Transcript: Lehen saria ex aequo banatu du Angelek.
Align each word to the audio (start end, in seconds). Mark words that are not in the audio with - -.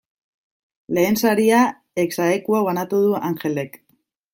Lehen 0.99 1.19
saria 1.25 1.61
ex 2.07 2.19
aequo 2.31 2.67
banatu 2.71 3.07
du 3.07 3.17
Angelek. 3.33 3.83